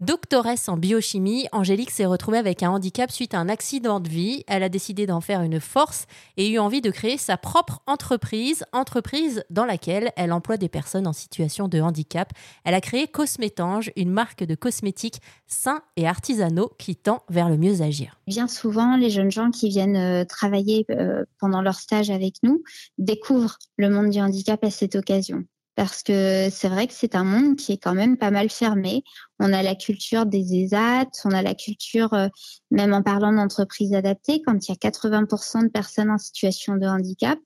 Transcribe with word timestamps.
Doctoresse 0.00 0.68
en 0.68 0.76
biochimie, 0.76 1.48
Angélique 1.50 1.90
s'est 1.90 2.06
retrouvée 2.06 2.38
avec 2.38 2.62
un 2.62 2.70
handicap 2.70 3.10
suite 3.10 3.34
à 3.34 3.40
un 3.40 3.48
accident 3.48 3.98
de 3.98 4.08
vie. 4.08 4.44
Elle 4.46 4.62
a 4.62 4.68
décidé 4.68 5.06
d'en 5.06 5.20
faire 5.20 5.42
une 5.42 5.58
force 5.58 6.06
et 6.36 6.48
eu 6.48 6.60
envie 6.60 6.80
de 6.80 6.92
créer 6.92 7.16
sa 7.16 7.36
propre 7.36 7.82
entreprise, 7.84 8.64
entreprise 8.72 9.42
dans 9.50 9.64
laquelle 9.64 10.12
elle 10.14 10.32
emploie 10.32 10.56
des 10.56 10.68
personnes 10.68 11.08
en 11.08 11.12
situation 11.12 11.66
de 11.66 11.80
handicap. 11.80 12.32
Elle 12.62 12.74
a 12.74 12.80
créé 12.80 13.08
Cosmétange, 13.08 13.90
une 13.96 14.12
marque 14.12 14.44
de 14.44 14.54
cosmétiques 14.54 15.20
sains 15.48 15.82
et 15.96 16.06
artisanaux 16.06 16.70
qui 16.78 16.94
tend 16.94 17.24
vers 17.28 17.48
le 17.48 17.58
mieux 17.58 17.82
agir. 17.82 18.20
Bien 18.28 18.46
souvent, 18.46 18.96
les 18.96 19.10
jeunes 19.10 19.32
gens 19.32 19.50
qui 19.50 19.68
viennent 19.68 19.96
euh, 19.96 20.24
travailler 20.24 20.86
euh, 20.92 21.24
pendant 21.40 21.60
leur 21.60 21.74
stage 21.74 22.10
avec 22.10 22.36
nous 22.44 22.62
découvrent 22.98 23.58
le 23.76 23.90
monde 23.90 24.10
du 24.10 24.20
handicap 24.20 24.62
à 24.62 24.70
cette 24.70 24.94
occasion 24.94 25.44
parce 25.78 26.02
que 26.02 26.48
c'est 26.50 26.68
vrai 26.68 26.88
que 26.88 26.92
c'est 26.92 27.14
un 27.14 27.22
monde 27.22 27.54
qui 27.54 27.70
est 27.70 27.76
quand 27.76 27.94
même 27.94 28.16
pas 28.16 28.32
mal 28.32 28.50
fermé. 28.50 29.04
On 29.38 29.52
a 29.52 29.62
la 29.62 29.76
culture 29.76 30.26
des 30.26 30.56
ESAT, 30.56 31.06
on 31.24 31.30
a 31.30 31.40
la 31.40 31.54
culture, 31.54 32.14
euh, 32.14 32.26
même 32.72 32.92
en 32.92 33.00
parlant 33.04 33.32
d'entreprises 33.32 33.94
adaptées, 33.94 34.42
quand 34.44 34.58
il 34.66 34.72
y 34.72 34.74
a 34.74 34.90
80% 34.90 35.62
de 35.62 35.68
personnes 35.68 36.10
en 36.10 36.18
situation 36.18 36.74
de 36.74 36.84
handicap, 36.84 37.38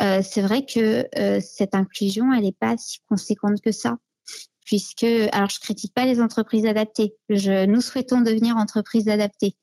euh, 0.00 0.20
c'est 0.22 0.42
vrai 0.42 0.64
que 0.64 1.08
euh, 1.18 1.40
cette 1.40 1.74
inclusion, 1.74 2.32
elle 2.32 2.44
n'est 2.44 2.52
pas 2.52 2.76
si 2.78 3.00
conséquente 3.08 3.60
que 3.60 3.72
ça. 3.72 3.96
Puisque, 4.64 5.02
alors 5.32 5.50
je 5.50 5.58
critique 5.58 5.92
pas 5.92 6.06
les 6.06 6.20
entreprises 6.20 6.66
adaptées, 6.66 7.16
nous 7.28 7.80
souhaitons 7.80 8.20
devenir 8.20 8.56
entreprises 8.56 9.08
adaptées. 9.08 9.56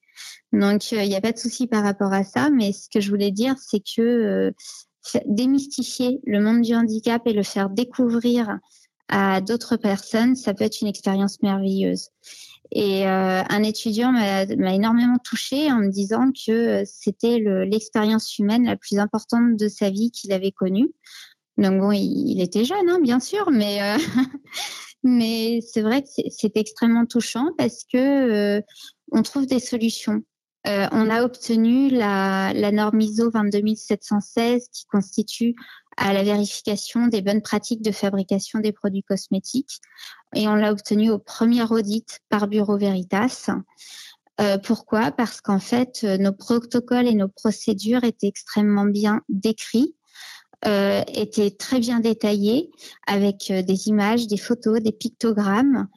Donc, 0.51 0.91
il 0.91 1.07
n'y 1.07 1.15
a 1.15 1.21
pas 1.21 1.31
de 1.31 1.39
souci 1.39 1.67
par 1.67 1.83
rapport 1.83 2.11
à 2.11 2.25
ça, 2.25 2.49
mais 2.49 2.73
ce 2.73 2.89
que 2.89 2.99
je 2.99 3.09
voulais 3.09 3.31
dire, 3.31 3.55
c'est 3.59 3.81
que 3.81 4.53
démystifier 5.25 6.19
le 6.25 6.41
monde 6.41 6.61
du 6.61 6.73
handicap 6.75 7.21
et 7.25 7.33
le 7.33 7.43
faire 7.43 7.69
découvrir 7.69 8.59
à 9.09 9.41
d'autres 9.41 9.77
personnes, 9.77 10.35
ça 10.35 10.53
peut 10.53 10.63
être 10.63 10.81
une 10.81 10.87
expérience 10.87 11.41
merveilleuse. 11.41 12.09
Et 12.71 13.07
euh, 13.07 13.43
un 13.47 13.63
étudiant 13.63 14.11
m'a 14.11 14.73
énormément 14.73 15.17
touchée 15.23 15.71
en 15.71 15.77
me 15.77 15.89
disant 15.89 16.31
que 16.31 16.83
c'était 16.85 17.37
l'expérience 17.39 18.39
humaine 18.39 18.65
la 18.65 18.75
plus 18.75 18.97
importante 18.97 19.57
de 19.57 19.67
sa 19.67 19.91
vie 19.91 20.09
qu'il 20.09 20.31
avait 20.31 20.51
connue. 20.51 20.91
Donc 21.57 21.79
bon, 21.79 21.91
il, 21.91 22.41
était 22.41 22.65
jeune, 22.65 22.89
hein, 22.89 22.99
bien 22.99 23.19
sûr, 23.19 23.51
mais 23.51 23.83
euh, 23.83 23.97
mais 25.03 25.59
c'est 25.61 25.81
vrai 25.81 26.01
que 26.01 26.07
c'est 26.29 26.57
extrêmement 26.57 27.05
touchant 27.05 27.49
parce 27.59 27.83
que 27.83 27.97
euh, 28.57 28.61
on 29.11 29.21
trouve 29.21 29.45
des 29.45 29.59
solutions. 29.59 30.23
Euh, 30.65 30.87
on 30.91 31.09
a 31.09 31.23
obtenu 31.23 31.89
la, 31.89 32.53
norme 32.71 33.01
ISO 33.01 33.29
22716 33.29 34.69
qui 34.71 34.85
constitue 34.85 35.55
à 35.97 36.13
la 36.13 36.23
vérification 36.23 37.07
des 37.07 37.21
bonnes 37.21 37.41
pratiques 37.41 37.81
de 37.81 37.91
fabrication 37.91 38.59
des 38.59 38.71
produits 38.71 39.03
cosmétiques 39.03 39.79
et 40.35 40.47
on 40.47 40.55
l'a 40.55 40.71
obtenu 40.71 41.11
au 41.11 41.19
premier 41.19 41.63
audit 41.63 42.19
par 42.29 42.47
Bureau 42.47 42.77
Veritas. 42.77 43.49
Euh, 44.41 44.57
pourquoi? 44.57 45.11
Parce 45.11 45.41
qu'en 45.41 45.59
fait, 45.59 46.01
euh, 46.03 46.17
nos 46.17 46.31
protocoles 46.31 47.07
et 47.07 47.13
nos 47.13 47.27
procédures 47.27 48.03
étaient 48.03 48.27
extrêmement 48.27 48.85
bien 48.85 49.21
décrits, 49.29 49.95
étaient 50.65 51.51
très 51.51 51.81
bien 51.81 51.99
détaillés 51.99 52.71
avec 53.05 53.51
des 53.51 53.89
images, 53.89 54.27
des 54.27 54.37
photos, 54.37 54.79
des 54.79 54.93
pictogrammes 54.93 55.89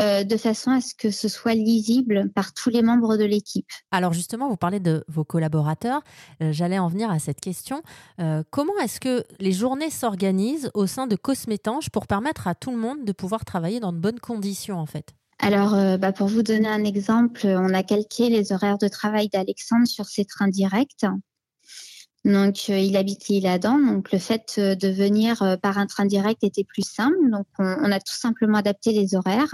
euh, 0.00 0.24
de 0.24 0.36
façon 0.38 0.70
à 0.70 0.80
ce 0.80 0.94
que 0.94 1.10
ce 1.10 1.28
soit 1.28 1.54
lisible 1.54 2.30
par 2.34 2.54
tous 2.54 2.70
les 2.70 2.80
membres 2.80 3.18
de 3.18 3.24
l'équipe. 3.24 3.68
Alors 3.90 4.14
justement, 4.14 4.48
vous 4.48 4.56
parlez 4.56 4.80
de 4.80 5.04
vos 5.06 5.22
collaborateurs. 5.22 6.00
Euh, 6.42 6.50
j'allais 6.50 6.78
en 6.78 6.88
venir 6.88 7.10
à 7.10 7.18
cette 7.18 7.40
question. 7.40 7.82
Euh, 8.18 8.42
comment 8.50 8.76
est-ce 8.82 9.00
que 9.00 9.22
les 9.38 9.52
journées 9.52 9.90
s'organisent 9.90 10.70
au 10.72 10.86
sein 10.86 11.06
de 11.06 11.14
Cosmétange 11.14 11.90
pour 11.90 12.06
permettre 12.06 12.48
à 12.48 12.54
tout 12.54 12.70
le 12.70 12.78
monde 12.78 13.04
de 13.04 13.12
pouvoir 13.12 13.44
travailler 13.44 13.80
dans 13.80 13.92
de 13.92 13.98
bonnes 13.98 14.18
conditions 14.18 14.78
en 14.78 14.86
fait? 14.86 15.10
Alors, 15.38 15.72
bah, 15.98 16.12
pour 16.12 16.28
vous 16.28 16.44
donner 16.44 16.68
un 16.68 16.84
exemple, 16.84 17.44
on 17.44 17.74
a 17.74 17.82
calqué 17.82 18.28
les 18.28 18.52
horaires 18.52 18.78
de 18.78 18.86
travail 18.86 19.28
d'Alexandre 19.28 19.88
sur 19.88 20.06
ses 20.06 20.24
trains 20.24 20.48
directs. 20.48 21.04
Donc, 22.24 22.68
il 22.68 22.96
habite 22.96 23.26
l'île 23.26 23.48
Adam. 23.48 23.76
Donc, 23.78 24.12
le 24.12 24.20
fait 24.20 24.60
de 24.60 24.88
venir 24.88 25.58
par 25.60 25.78
un 25.78 25.86
train 25.86 26.06
direct 26.06 26.44
était 26.44 26.62
plus 26.62 26.86
simple. 26.88 27.16
Donc, 27.28 27.46
on 27.58 27.90
a 27.90 27.98
tout 27.98 28.14
simplement 28.14 28.58
adapté 28.58 28.92
les 28.92 29.16
horaires. 29.16 29.52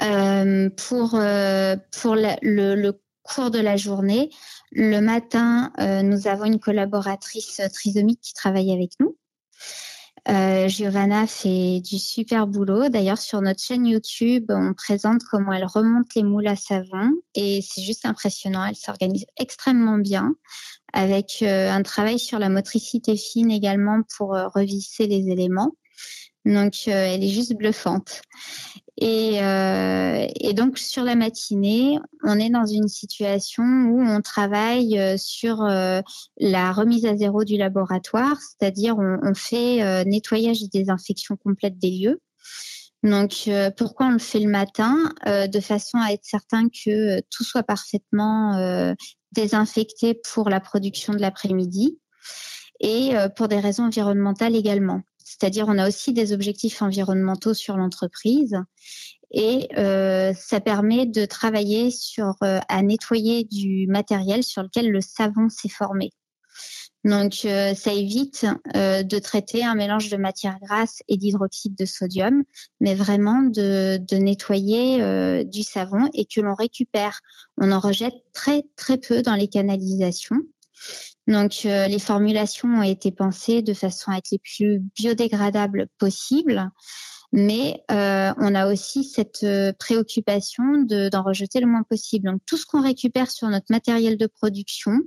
Euh, 0.00 0.70
pour 0.70 1.14
euh, 1.14 1.76
pour 2.00 2.14
le, 2.14 2.92
cours 3.22 3.50
de 3.50 3.58
la 3.58 3.76
journée, 3.76 4.30
le 4.72 5.00
matin, 5.00 5.72
euh, 5.80 6.02
nous 6.02 6.28
avons 6.28 6.44
une 6.44 6.60
collaboratrice 6.60 7.60
trisomique 7.74 8.20
qui 8.22 8.32
travaille 8.34 8.72
avec 8.72 8.92
nous. 9.00 9.16
Giovanna 10.66 11.26
fait 11.26 11.80
du 11.80 11.98
super 11.98 12.46
boulot. 12.46 12.90
D'ailleurs, 12.90 13.16
sur 13.16 13.40
notre 13.40 13.62
chaîne 13.62 13.86
YouTube, 13.86 14.44
on 14.50 14.74
présente 14.74 15.22
comment 15.24 15.54
elle 15.54 15.64
remonte 15.64 16.14
les 16.14 16.22
moules 16.22 16.48
à 16.48 16.56
savon 16.56 17.14
et 17.34 17.62
c'est 17.62 17.80
juste 17.80 18.04
impressionnant. 18.04 18.66
Elle 18.66 18.76
s'organise 18.76 19.24
extrêmement 19.38 19.96
bien 19.96 20.34
avec 20.92 21.42
un 21.42 21.82
travail 21.82 22.18
sur 22.18 22.38
la 22.38 22.50
motricité 22.50 23.16
fine 23.16 23.50
également 23.50 24.02
pour 24.18 24.36
revisser 24.54 25.06
les 25.06 25.30
éléments. 25.30 25.72
Donc, 26.44 26.86
elle 26.88 27.24
est 27.24 27.30
juste 27.30 27.54
bluffante. 27.54 28.20
Euh, 29.02 30.26
et, 30.40 30.52
donc 30.54 30.78
sur 30.78 31.04
la 31.04 31.14
matinée, 31.14 31.98
on 32.24 32.38
est 32.38 32.50
dans 32.50 32.66
une 32.66 32.88
situation 32.88 33.62
où 33.62 34.02
on 34.02 34.20
travaille 34.20 34.98
euh, 34.98 35.16
sur 35.16 35.62
euh, 35.62 36.00
la 36.38 36.72
remise 36.72 37.06
à 37.06 37.16
zéro 37.16 37.44
du 37.44 37.56
laboratoire, 37.56 38.38
c'est-à-dire 38.40 38.96
on, 38.98 39.34
fait 39.34 40.04
nettoyage 40.04 40.62
et 40.62 40.68
désinfection 40.68 41.36
complète 41.36 41.78
des 41.78 41.90
lieux. 41.90 42.20
Donc 43.04 43.48
pourquoi 43.76 44.06
on 44.06 44.10
le 44.10 44.18
fait 44.18 44.40
le 44.40 44.50
matin 44.50 45.12
De 45.24 45.60
façon 45.60 45.98
à 45.98 46.12
être 46.12 46.24
certain 46.24 46.68
que 46.68 47.20
tout 47.30 47.44
soit 47.44 47.62
parfaitement 47.62 48.94
désinfecté 49.32 50.14
pour 50.14 50.48
la 50.48 50.58
production 50.58 51.12
de 51.12 51.20
l'après-midi 51.20 51.98
et 52.80 53.12
pour 53.36 53.46
des 53.46 53.60
raisons 53.60 53.84
environnementales 53.84 54.56
également. 54.56 55.02
C'est-à-dire, 55.28 55.66
on 55.68 55.76
a 55.76 55.86
aussi 55.86 56.14
des 56.14 56.32
objectifs 56.32 56.80
environnementaux 56.80 57.52
sur 57.52 57.76
l'entreprise 57.76 58.56
et 59.30 59.68
euh, 59.76 60.32
ça 60.34 60.60
permet 60.60 61.04
de 61.04 61.26
travailler 61.26 61.90
sur 61.90 62.34
euh, 62.42 62.60
à 62.68 62.82
nettoyer 62.82 63.44
du 63.44 63.86
matériel 63.86 64.42
sur 64.42 64.62
lequel 64.62 64.90
le 64.90 65.02
savon 65.02 65.50
s'est 65.50 65.68
formé. 65.68 66.12
Donc, 67.04 67.42
euh, 67.44 67.74
ça 67.74 67.92
évite 67.92 68.46
de 68.74 69.18
traiter 69.18 69.64
un 69.64 69.74
mélange 69.74 70.08
de 70.08 70.16
matière 70.16 70.58
grasse 70.60 71.02
et 71.08 71.16
d'hydroxyde 71.16 71.76
de 71.76 71.84
sodium, 71.84 72.42
mais 72.80 72.94
vraiment 72.94 73.42
de, 73.42 73.98
de 73.98 74.16
nettoyer 74.16 75.44
du 75.44 75.62
savon 75.62 76.08
et 76.14 76.24
que 76.24 76.40
l'on 76.40 76.54
récupère. 76.54 77.20
On 77.58 77.70
en 77.70 77.80
rejette 77.80 78.16
très 78.32 78.64
très 78.76 78.96
peu 78.96 79.22
dans 79.22 79.36
les 79.36 79.48
canalisations. 79.48 80.38
Donc, 81.26 81.62
euh, 81.66 81.86
les 81.88 81.98
formulations 81.98 82.68
ont 82.68 82.82
été 82.82 83.12
pensées 83.12 83.60
de 83.62 83.74
façon 83.74 84.10
à 84.10 84.16
être 84.16 84.30
les 84.32 84.38
plus 84.38 84.80
biodégradables 84.96 85.88
possibles, 85.98 86.70
mais 87.32 87.82
euh, 87.90 88.32
on 88.38 88.54
a 88.54 88.72
aussi 88.72 89.04
cette 89.04 89.42
euh, 89.44 89.72
préoccupation 89.78 90.64
d'en 90.82 91.22
rejeter 91.22 91.60
le 91.60 91.66
moins 91.66 91.82
possible. 91.82 92.30
Donc, 92.30 92.40
tout 92.46 92.56
ce 92.56 92.66
qu'on 92.66 92.82
récupère 92.82 93.30
sur 93.30 93.48
notre 93.48 93.66
matériel 93.70 94.16
de 94.16 94.26
production, 94.26 95.00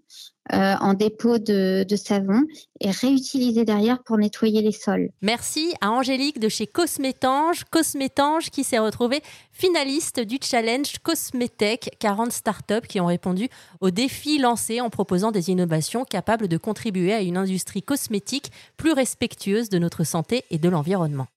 euh, 0.54 0.76
en 0.82 0.96
dépôt 0.96 1.38
de, 1.38 1.86
savon 1.96 2.42
et 2.82 2.90
réutilisé 2.90 3.64
derrière 3.64 4.02
pour 4.04 4.18
nettoyer 4.18 4.62
les 4.62 4.72
sols. 4.72 5.12
Merci 5.22 5.74
à 5.82 5.92
Angélique 5.92 6.40
de 6.40 6.50
chez 6.50 6.66
Cosmétange. 6.66 7.64
Cosmétange 7.70 8.50
qui 8.50 8.64
s'est 8.64 8.80
retrouvée 8.80 9.22
finaliste 9.52 10.20
du 10.20 10.40
challenge 10.42 10.98
Cosmetech 11.04 11.92
40 12.00 12.32
startups 12.32 12.88
qui 12.90 13.00
ont 13.00 13.06
répondu 13.06 13.50
aux 13.82 13.92
défis 13.92 14.40
lancés 14.40 14.82
en 14.82 14.90
proposant 14.90 15.32
des 15.32 15.52
innovations 15.52 16.06
capables 16.06 16.48
de 16.48 16.58
contribuer 16.58 17.14
à 17.14 17.22
une 17.22 17.38
industrie 17.38 17.84
cosmétique 17.84 18.52
plus 18.78 18.94
respectueuse 18.94 19.70
de 19.70 19.78
notre 19.78 20.04
santé 20.04 20.44
et 20.50 20.58
de 20.58 20.68
l'environnement. 20.68 21.28